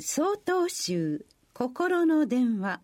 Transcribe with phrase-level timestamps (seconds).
[0.00, 2.80] 総統集心の電話。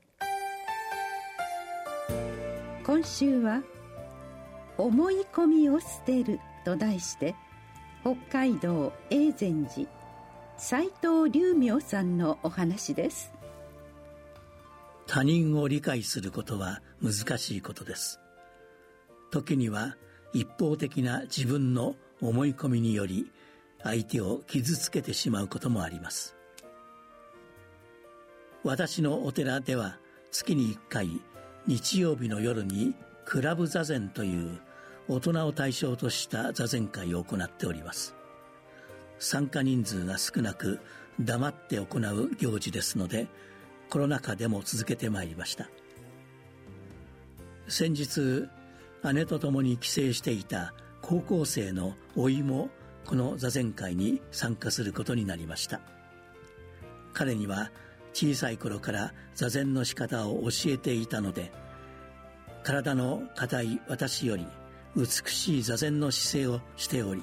[2.84, 3.62] 今週は
[4.76, 7.36] 「思い込みを捨てる」と題して
[8.02, 9.88] 北海道永禅寺
[10.58, 13.32] 斎藤龍明さんのお話です。
[15.06, 18.18] 他人を理解することは難しいことです。
[19.30, 19.96] 時には
[20.32, 23.30] 一方的な自分の思い込みにより
[23.84, 26.36] 相手を傷つけてしまうこともあります。
[28.64, 29.98] 私のお寺では
[30.30, 31.20] 月に1回
[31.66, 32.94] 日曜日の夜に
[33.26, 34.58] クラブ座禅という
[35.06, 38.14] 大人を対象とした座禅会を行っております。
[39.18, 40.80] 参加人数が少なく
[41.20, 43.28] 黙って行う行事ですので
[43.90, 45.68] コロナ禍でも続けてまいりました。
[47.68, 48.48] 先日
[49.12, 50.72] 姉と共に帰省していた
[51.02, 52.70] 高校生の甥も
[53.04, 55.82] この座禅会に参加することになりました。
[57.12, 57.70] 彼には
[58.14, 61.52] 小さい頃から座禅の仕方を教えていたので
[62.62, 64.46] 体の硬い私より
[64.96, 67.22] 美しい座禅の姿勢をしており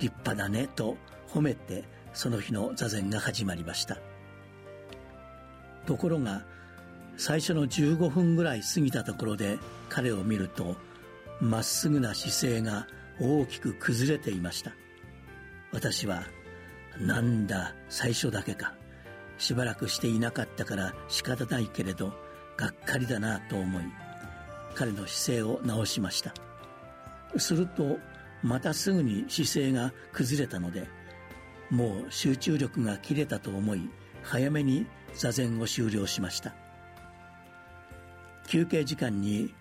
[0.00, 0.96] 立派だねと
[1.28, 3.98] 褒めてその日の座禅が始まりました。
[5.86, 6.44] ところが
[7.16, 10.76] 最初の15分ぐらい過ぎたところで彼を見ると
[11.40, 12.86] まっすぐな姿勢が
[13.20, 14.72] 大きく崩れていました。
[15.72, 16.24] 私は
[17.00, 18.74] なんだ最初だけか。
[19.38, 22.12] しばらくしていなかったから仕方ないけれど
[22.56, 23.84] がっかりだなと思い
[24.74, 26.34] 彼の姿勢を直しました。
[27.36, 27.98] すると
[28.42, 30.86] またすぐに姿勢が崩れたので
[31.70, 33.88] もう集中力が切れたと思い
[34.22, 36.54] 早めに座禅を終了しました。
[38.48, 39.54] 休憩時間に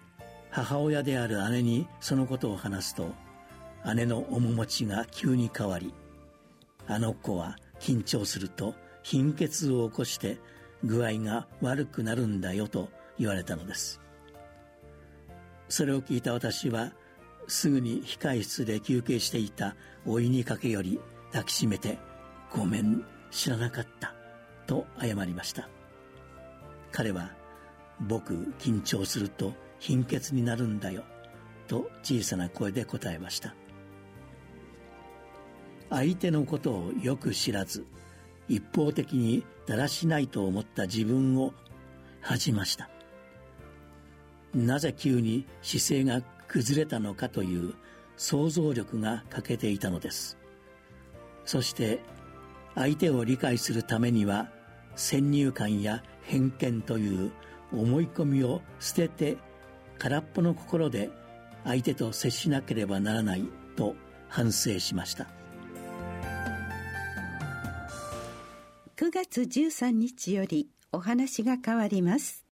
[0.49, 3.13] 母親である姉にそのことを話すと
[3.95, 5.93] 姉の面持ちが急に変わり
[6.87, 8.73] あの子は緊張すると
[9.09, 10.37] 貧血を起こして
[10.83, 14.01] 具合が悪くなるんだよと言われたのです。
[15.69, 16.91] それを聞いた私は
[17.47, 20.99] すぐに控室で休憩していた甥に駆け寄り
[21.31, 21.97] 抱きしめて
[22.53, 24.13] 「ごめん知らなかった」
[24.67, 25.69] と謝りました。
[26.91, 27.31] 彼は
[28.09, 31.05] 「僕緊張すると貧血になるんだよ」
[31.69, 33.55] と小さな声で答えました。
[35.89, 37.85] 相手のことをよく知らず
[38.47, 41.53] 一方的にだらしないと思った自分を
[42.21, 42.89] 恥じました。
[44.53, 47.73] なぜ急に姿勢が崩れたのかという
[48.15, 50.37] 想像力が欠けていたのです。
[51.45, 51.99] そして
[52.75, 54.49] 相手を理解するためには
[54.95, 57.31] 先入観や偏見という
[57.71, 59.37] 思い込みを捨てて
[59.99, 61.09] 空っぽの心で
[61.63, 63.95] 相手と接しなければならないと
[64.29, 65.36] 反省しました。
[68.99, 72.46] 9月13日よりお話が変わります。